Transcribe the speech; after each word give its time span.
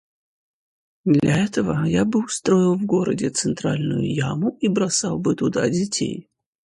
Для 1.05 1.45
этого 1.45 1.83
я 1.85 2.05
бы 2.05 2.25
устроил 2.25 2.73
в 2.73 2.83
городе 2.87 3.29
центральную 3.29 4.11
яму 4.11 4.57
и 4.59 4.67
бросал 4.67 5.19
бы 5.19 5.35
туда 5.35 5.69
детей. 5.69 6.27